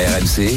[0.00, 0.56] RMC,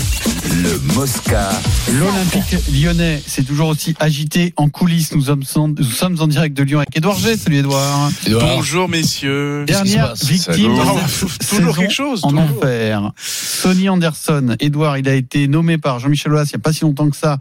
[0.63, 1.49] le Mosca.
[1.91, 5.13] L'Olympique lyonnais, c'est toujours aussi agité en coulisses.
[5.13, 7.35] Nous sommes, en, nous sommes en direct de Lyon avec Edouard G.
[7.35, 8.09] Salut Edouard.
[8.29, 9.65] Bonjour messieurs.
[9.65, 12.23] Dernière victime de cette Toujours quelque chose.
[12.23, 12.43] en toujours.
[12.57, 13.11] enfer.
[13.17, 14.55] Sonny Anderson.
[14.61, 17.17] Edouard, il a été nommé par Jean-Michel Aulas il n'y a pas si longtemps que
[17.17, 17.37] ça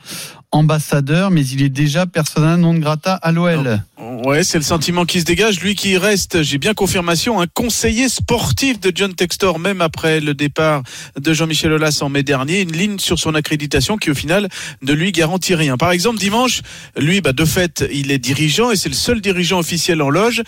[0.52, 3.80] ambassadeur, mais il est déjà persona non grata à l'OL.
[4.24, 5.60] Ouais, c'est le sentiment qui se dégage.
[5.60, 10.32] Lui qui reste, j'ai bien confirmation, un conseiller sportif de John Textor, même après le
[10.32, 10.84] départ
[11.18, 12.60] de Jean-Michel Aulas en mai dernier.
[12.60, 14.48] Une ligne sur son accréditation qui, au final,
[14.80, 15.76] ne lui garantit rien.
[15.76, 16.62] Par exemple, dimanche,
[16.96, 20.42] lui, bah, de fait, il est dirigeant et c'est le seul dirigeant officiel en loge.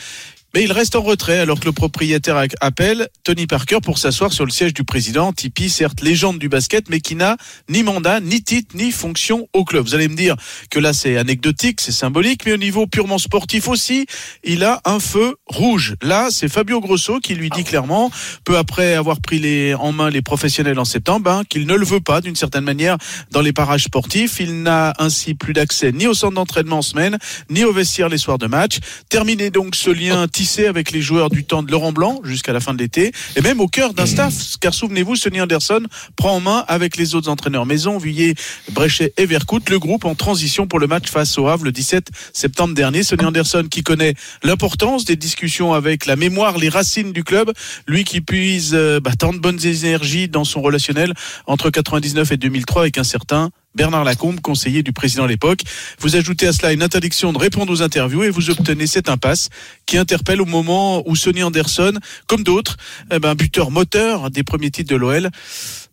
[0.54, 4.44] Mais il reste en retrait alors que le propriétaire appelle Tony Parker pour s'asseoir sur
[4.44, 5.32] le siège du président.
[5.32, 7.36] Tipeee, certes légende du basket, mais qui n'a
[7.68, 9.84] ni mandat, ni titre, ni fonction au club.
[9.84, 10.36] Vous allez me dire
[10.70, 14.06] que là c'est anecdotique, c'est symbolique, mais au niveau purement sportif aussi,
[14.44, 15.96] il a un feu rouge.
[16.02, 18.12] Là, c'est Fabio Grosso qui lui dit clairement,
[18.44, 21.84] peu après avoir pris les, en main les professionnels en septembre, hein, qu'il ne le
[21.84, 22.96] veut pas d'une certaine manière
[23.32, 24.38] dans les parages sportifs.
[24.38, 27.18] Il n'a ainsi plus d'accès ni au centre d'entraînement en semaine,
[27.50, 28.78] ni au vestiaire les soirs de match.
[29.08, 32.60] Terminé donc ce lien tissé avec les joueurs du temps de Laurent Blanc jusqu'à la
[32.60, 35.80] fin de l'été, et même au cœur d'un staff, car souvenez-vous, Sonny Anderson
[36.16, 37.64] prend en main avec les autres entraîneurs.
[37.64, 38.34] Maison, Vuillet,
[38.72, 42.08] Bréchet et Vercoute le groupe en transition pour le match face au Havre le 17
[42.34, 43.02] septembre dernier.
[43.02, 47.50] Sonny Anderson qui connaît l'importance des discussions avec la mémoire, les racines du club,
[47.88, 51.14] lui qui puise euh, bah, tant de bonnes énergies dans son relationnel
[51.46, 55.60] entre 99 et 2003 avec un certain Bernard Lacombe, conseiller du président à l'époque.
[55.98, 59.48] Vous ajoutez à cela une interdiction de répondre aux interviews et vous obtenez cette impasse
[59.86, 61.92] qui interpelle au moment où Sonny Anderson,
[62.26, 62.76] comme d'autres,
[63.12, 65.30] eh ben, buteur moteur des premiers titres de l'OL,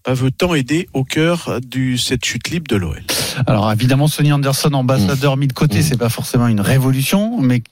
[0.05, 3.01] bah, veut tant aider au cœur de cette chute libre de l'OL.
[3.47, 5.83] Alors évidemment, Sonny Anderson, ambassadeur mis de côté, Mmh.
[5.83, 7.63] c'est pas forcément une révolution, mais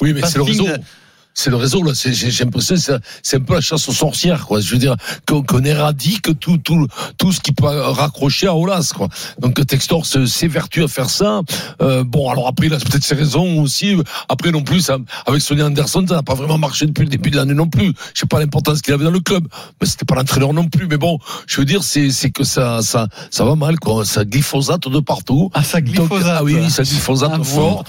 [0.00, 0.76] Oui, mais c'est le Casting réseau.
[0.78, 0.82] de-
[1.40, 1.92] C'est le réseau là.
[1.94, 4.60] C'est- J'ai j'ai l'impression c'est c'est un peu la chasse aux sorcières, quoi.
[4.60, 6.84] Je veux dire qu'on qu'on éradique tout tout
[7.16, 9.08] tout ce qui peut raccrocher à Olas, quoi.
[9.38, 11.42] Donc Textor s'évertue à faire ça.
[11.80, 13.94] Euh, bon, alors après, il a peut-être ses raisons aussi.
[14.28, 17.30] Après non plus, ça, avec Sonny Anderson, ça n'a pas vraiment marché depuis le début
[17.30, 17.92] de l'année non plus.
[18.14, 19.46] Je sais pas l'importance qu'il avait dans le club,
[19.80, 20.88] mais c'était pas l'entraîneur non plus.
[20.88, 24.04] Mais bon, je veux dire, c'est c'est que ça ça ça va mal, quoi.
[24.04, 25.50] Ça glyphosate de partout.
[25.54, 26.36] ah ça Donc, glyphosate.
[26.40, 27.84] ah oui, ça glyphosate Ah fort.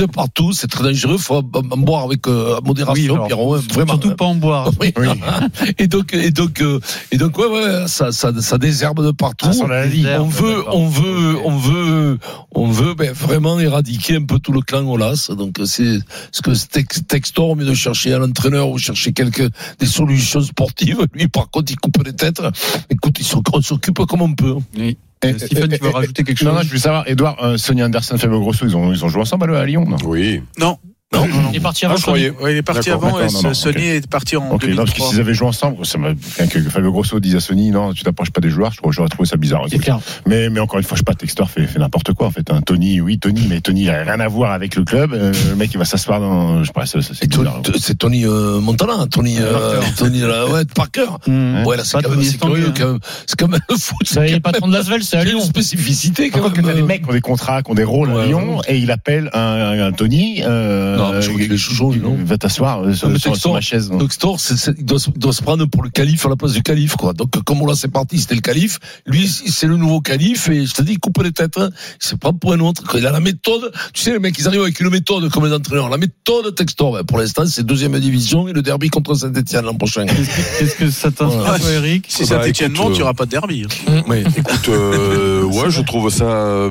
[0.00, 1.16] De partout, c'est très dangereux.
[1.16, 1.42] Faut en
[1.88, 3.92] boire avec euh, modération, Oui, alors, Pierrot, vraiment.
[3.92, 4.70] Surtout pas en boire.
[4.80, 4.92] Oui.
[5.78, 6.78] Et donc, et donc, euh,
[7.12, 9.46] et donc, ouais, ouais, ça, ça, ça désherbe de partout.
[9.70, 12.18] Ah, désherbe, on veut, on veut, on veut,
[12.52, 15.30] on veut, ben, vraiment éradiquer un peu tout le clan Olas.
[15.36, 15.98] Donc, c'est
[16.32, 19.48] ce que Tex- Textor, au mieux de chercher un entraîneur ou chercher quelques
[19.78, 22.42] des solutions sportives, lui, par contre, il coupe les têtes.
[22.90, 23.18] Écoute,
[23.52, 24.56] on s'occupe comme on peut.
[24.78, 24.96] Oui.
[25.22, 27.58] Eh, Stephen, eh, tu veux rajouter quelque Non, chose non, je voulais savoir, Edouard, euh,
[27.58, 29.98] Sonia Anderson, Fabio Grosso, ils ont, ils ont joué ensemble à Lyon, non?
[30.04, 30.40] Oui.
[30.58, 30.78] Non,
[31.12, 32.30] Non, Il est parti Ah, avant je croyais.
[32.30, 33.76] ouais, il est parti avant et non, non, ok.
[33.76, 35.08] est parti en Ok, non, parce que 2003.
[35.10, 38.04] s'ils avaient joué ensemble, ça m'a, enfin, que Fabio Grosso dise à Sony, non, tu
[38.04, 39.62] t'approches pas des joueurs, je trouve- j'aurais trouvé ça bizarre.
[39.68, 39.98] C'est clair.
[40.26, 42.48] Mais, mais encore une fois, je sais pas, Textor fait, fait n'importe quoi, en fait.
[42.52, 42.60] hein.
[42.64, 45.12] Tony, oui, Tony, mais Tony, il a rien à voir avec le club.
[45.12, 47.60] Euh, le mec, il va s'asseoir dans, je sais pas, c'est bizarre.
[47.62, 51.06] Tony- C'est Tony euh, Montana, Tony, euh, Tony, là, ouais, Parker.
[51.26, 51.64] Mmh.
[51.64, 52.74] Ouais, là, c'est quand même c'est curieux, hein.
[52.78, 52.98] quand même.
[53.26, 54.06] C'est quand même le foot.
[54.06, 55.44] Ça y est, patron de l'Asvel, c'est à C'est une Lyon.
[55.44, 56.66] spécificité, quand Quand même.
[56.66, 58.92] t'as des mecs qui ont des contrats, qui ont des rôles à Lyon, et il
[58.92, 62.38] appelle un, un Tony, euh, Non, mais je crois qu'il est chouchou, lui, non va
[62.38, 63.08] t'asseoir euh, sur,
[63.52, 63.90] ma chaise.
[63.90, 63.98] non.
[63.98, 66.28] Donc Store, c'est- c'est- il doit, se- il doit se prendre pour le calife à
[66.28, 67.12] la place du calife, quoi.
[67.12, 68.78] Donc comme on l'a c'est parti, c'était le calife.
[69.06, 71.58] Lui, c'est le nouveau calife et je te dis, il coupe les têtes.
[71.58, 71.70] Hein.
[72.02, 72.82] Il se prend pour un autre.
[72.96, 73.72] Il a la méthode.
[73.92, 75.88] Tu sais, les mecs, ils arrivent avec une méthode comme les entraîneurs.
[75.88, 76.92] La méthode Textor.
[76.92, 80.06] Ben, pour l'instant, c'est deuxième division et le derby contre Saint-Etienne l'an prochain.
[80.06, 81.58] Qu'est-ce que- ça t'inspire, Voilà.
[81.72, 83.64] Eric Si Bah, Saint-Etienne écoute, monte, il euh, n'y aura pas de derby.
[83.88, 84.02] hein.
[84.08, 84.24] Oui.
[84.36, 86.70] Écoute, euh, ouais, je trouve ça, euh,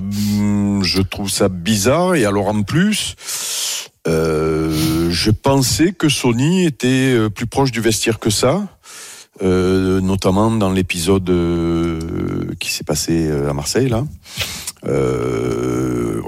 [0.84, 2.16] je trouve ça bizarre.
[2.16, 3.16] Et alors en plus,
[4.10, 8.68] euh, je pensais que Sony était euh, plus proche du vestiaire que ça,
[9.44, 11.32] euh, notamment dans l'épisode
[12.60, 14.04] qui s'est passé à Marseille là.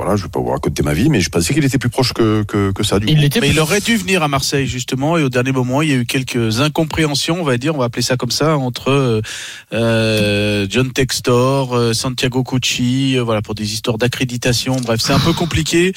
[0.02, 2.12] Voilà, je vais pas vous raconter ma vie, mais je pensais qu'il était plus proche
[2.14, 2.98] que, que, que ça.
[3.00, 3.22] Du Il coup.
[3.22, 3.40] l'était.
[3.40, 5.96] Mais il aurait dû venir à Marseille justement et au dernier moment il y a
[5.96, 9.22] eu quelques incompréhensions on va dire on va appeler ça comme ça entre euh,
[9.74, 15.20] euh, John Textor, euh, Santiago Cucci euh, voilà pour des histoires d'accréditation bref c'est un
[15.20, 15.94] peu compliqué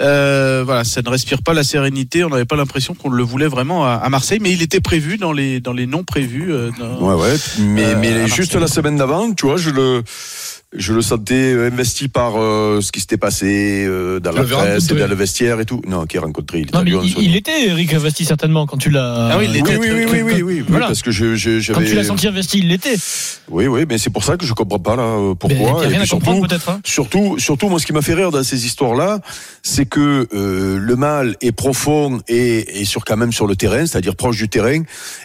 [0.00, 3.48] euh, voilà ça ne respire pas la sérénité on n'avait pas l'impression qu'on le voulait
[3.48, 6.70] vraiment à, à Marseille mais il était prévu dans les dans les non prévus euh,
[6.78, 7.36] dans- Ouais, ouais.
[7.60, 10.02] Mais, Euh, mais juste la semaine d'avant, tu vois, je le,
[10.76, 14.86] je le sentais investi par euh, ce qui s'était passé euh, dans Tu la presse,
[14.86, 15.80] dans le vestiaire et tout.
[15.88, 16.58] Non, qui est rencontré.
[16.58, 19.30] Il était Non, à mais il, il était Eric investi certainement quand tu l'as.
[19.32, 20.86] Ah oui, il Oui, était oui, oui, oui, oui, oui, voilà.
[20.88, 22.96] parce que je, je- Quand tu l'as senti investi, il l'était.
[23.48, 25.56] Oui, oui, mais c'est pour ça que je comprends pas là euh, Mais pourquoi.
[25.56, 26.68] il y a Et rien à puis comprendre surtout, peut-être.
[26.68, 26.80] hein.
[26.84, 29.20] Surtout, surtout, moi, ce qui m'a fait rire dans ces histoires-là,
[29.62, 33.86] c'est que euh, le mal est profond et, et sur quand même sur le terrain,
[33.86, 34.82] c'est-à-dire proche du terrain,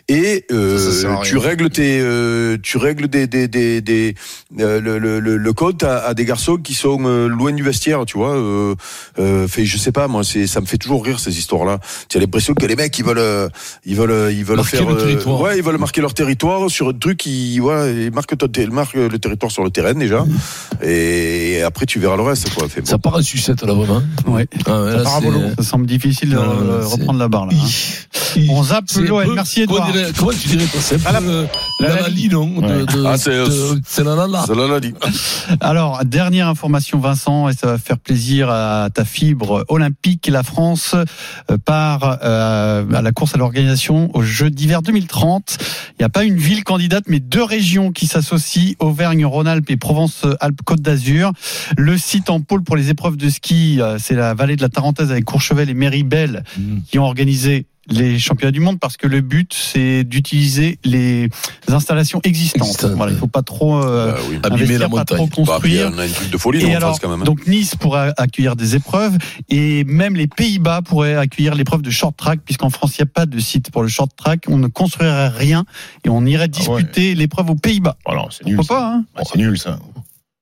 [0.08, 4.16] et euh, Ça, ça tu règles tes, euh, tu règles des, des, des, des
[4.62, 7.64] euh, le, le, le, le compte à, à des garçons qui sont euh, loin du
[7.64, 8.36] vestiaire, tu vois.
[8.36, 8.76] Euh,
[9.20, 11.80] euh, fait, je sais pas, moi, c'est, ça me fait toujours rire ces histoires-là.
[12.10, 13.50] Tu as l'impression que les mecs, ils veulent,
[13.86, 15.42] ils veulent, ils veulent Marquer faire, le territoire.
[15.42, 18.72] ouais, ils veulent marquer leur territoire sur un truc qui, ouais, ils marquent, ton ter-
[18.72, 20.26] marquent le territoire sur le terrain déjà,
[20.82, 22.68] et après tu verras le reste, quoi.
[22.70, 22.88] Fait, bon.
[22.88, 24.02] Ça part en sucette, là, vraiment.
[24.28, 24.48] Ouais.
[24.66, 25.40] Ah, ouais, là, Parabolo.
[25.50, 27.54] c'est- Ça semble difficile de reprendre la barre là.
[27.56, 27.68] hein.
[28.50, 29.34] On zappe l'OL.
[29.36, 29.90] Merci, Edouard.
[30.18, 31.46] Comment tu dirais toi C'est la- euh,
[31.80, 32.28] la la Lali.
[32.28, 32.54] Lali, non?
[33.06, 34.46] Ah, c'est- de- C'est la Lala.
[34.48, 34.94] L'a l'a dit.
[35.60, 40.28] Alors, dernière information, Vincent, et ça va faire plaisir à ta fibre olympique.
[40.32, 45.58] La France euh, part euh, à la course à l'organisation aux Jeux d'hiver 2030.
[45.92, 50.82] Il n'y a pas une ville candidate, mais deux régions qui s'associent, Auvergne-Rhône-Alpes et Provence-Alpes-Côte
[50.82, 51.32] d'Azur.
[51.78, 54.70] Le site en pôle pour les épreuves de ski, euh, c'est la vallée de la
[54.70, 56.78] Tarentaise avec Courchevel et Méribel Mm.
[56.90, 61.30] qui ont organisé les championnats du monde parce que le but c'est d'utiliser les
[61.68, 62.68] installations existantes.
[62.68, 64.40] Existantes, Voilà, il faut pas trop euh, Bah oui.
[64.44, 65.46] Abîmer investir, la pas trop montagne.
[65.46, 65.92] Bah, puis, construire.
[65.94, 67.24] on a une de folie Et alors, France quand même.
[67.26, 69.18] donc Nice pourrait accueillir des épreuves
[69.50, 73.12] et même les Pays-Bas pourraient accueillir l'épreuve de short track puisqu'en France il n'y a
[73.14, 75.66] pas de site pour le short track, on ne construirait rien
[76.06, 77.98] et on irait disputer l'épreuve aux Pays-Bas.
[78.06, 78.58] Oh non, c'est nul.
[78.66, 79.80] Pas hein c'est nul ça.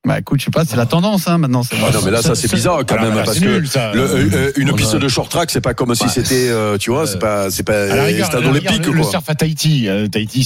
[0.04, 1.62] Bah écoute, je sais pas, c'est la tendance hein, maintenant.
[1.74, 3.68] Ah non, mais là, ça, c'est bizarre quand Alors, même, là, parce c'est que nul,
[3.68, 3.94] ça.
[3.94, 6.10] le- euh, euh, une piste de short track, c'est pas comme si Ouais.
[6.10, 7.88] c'était, euh, tu vois, c'est pas, c'est pas
[8.26, 10.44] stade olympique, le, surf à Tahiti, Tahiti,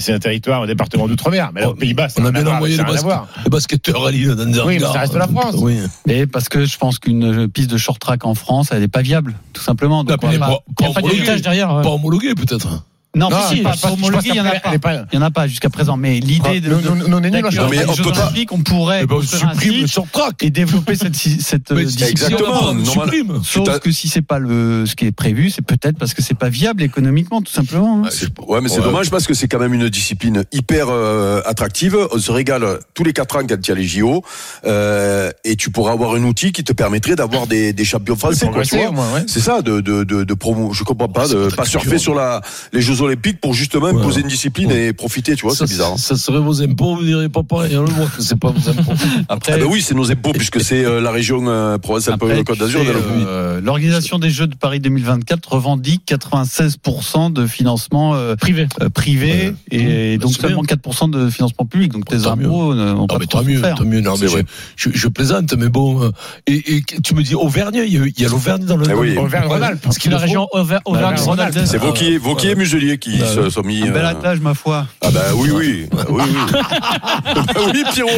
[0.00, 1.50] c'est un territoire, un département d'outre-mer.
[1.54, 4.78] Mais là, Oh, aux Pays-Bas, On a bien envoyé les, basketteurs à Lille dans Oui,
[4.78, 5.56] mais ça reste la France.
[5.58, 5.76] Oui.
[6.08, 9.02] Et parce que je pense qu'une piste de short track en France, elle n'est pas
[9.02, 10.02] viable, tout simplement.
[10.04, 11.14] Pas- pas- Il n'y a pas homologué.
[11.16, 11.68] d'héritage derrière.
[11.82, 12.84] Pas homologué, peut-être.
[13.14, 14.94] Non, Non, mais si, pas- pas homologué, il n'y en a pas.
[15.12, 15.96] Il n'y en a pas jusqu'à présent.
[15.96, 17.94] Mais l'idée de, Nous, de, nous, nous, on est nuls en d'accueillir short mais on
[17.96, 20.42] peut pas- on pourrait on un supprime track.
[20.42, 22.08] et développer cette, cette euh, discipline.
[22.10, 22.84] exactement.
[22.84, 23.40] supprime.
[23.44, 26.34] Sauf que si c'est pas le ce qui est prévu, c'est peut-être parce que c'est
[26.36, 28.02] pas viable économiquement, tout simplement.
[28.04, 28.08] hein.
[28.48, 31.96] Ouais, mais c'est dommage parce que c'est quand même une discipline hyper euh, attractive.
[32.12, 34.24] On se régale tous les quatre ans quand il y a les JO,
[34.66, 38.46] euh, et tu pourras avoir un outil qui te permettrait d'avoir des, des champions français.
[39.26, 40.72] C'est ça, de, de, de, de promo.
[40.72, 42.40] Je comprends pas, de pas surfer sur la,
[42.72, 43.98] les Jeux Olympiques pour justement Ouais.
[44.00, 44.86] imposer une discipline Ouais.
[44.88, 45.92] et profiter, tu vois, Ça, c'est bizarre.
[45.92, 45.96] hein.
[45.98, 47.76] Ça serait vos impôts, vous direz pas pareil.
[47.76, 48.92] On le voit que c'est pas vos impôts.
[49.28, 52.80] Après, Ah ben oui, c'est nos impôts puisque c'est euh, la région euh, Provence-Alpes-Côte d'Azur.
[52.86, 58.66] euh, l'organisation des Jeux de Paris 2024 revendique 96% de financement euh, Privé.
[58.82, 59.54] euh, privé Ouais.
[59.70, 60.18] et Mmh.
[60.20, 60.76] donc C'est seulement bien.
[60.76, 61.92] 4% de financement public.
[61.92, 63.74] Donc tes Tant impôts ne vont Ah, pas mais trop tant mieux, faire.
[63.76, 64.00] tant mieux.
[64.00, 64.44] Non, mais je, vrai.
[64.76, 66.02] je, je plaisante, mais bon.
[66.02, 66.10] euh,
[66.46, 68.86] Et, et tu me dis Auvergne, il y a, l'Auvergne dans le.
[68.90, 69.16] Eh oui.
[69.16, 69.80] Auvergne-Rhône-Alpes.
[69.82, 71.58] Parce C'est qu'il la région Auver- Auvergne-Rhône-Alpes.
[71.66, 73.82] C'est Vauquier, Vauquier et Muselier qui Bah, se sont mis.
[73.82, 74.86] Un bel euh, attelage, ma foi.
[75.02, 75.86] Ah bah oui, oui.
[76.08, 76.52] Oui, oui.
[76.52, 78.10] Bah oui, Pierrot.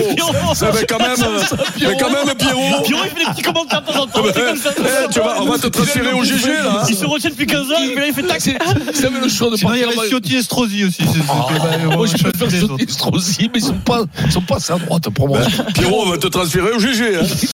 [0.61, 1.41] Bah quand même, euh,
[1.81, 2.83] mais quand même, Pierrot.
[2.85, 4.13] Pierrot, il fait des petits commentaires de temps en temps.
[4.17, 4.71] Ah bah, comme ça.
[4.79, 6.83] eh, tu vois, on va te transférer au GG là.
[6.89, 8.41] Il se retient depuis 15 ans, et puis là, il fait tac.
[8.41, 8.57] C'est-
[8.95, 10.01] Vous avez le choix de Sinon, il y partir.
[10.01, 11.03] avait Ciotti et Strozzi aussi.
[11.03, 11.47] c'est- Ah,
[11.89, 13.13] bah, Moi, je préfère ce autres.
[13.13, 15.39] aussi, mais ils sont pas, ils sont pas à droite pour moi.
[15.75, 17.17] Pierrot, on va te transférer au GG.
[17.17, 17.21] Hein.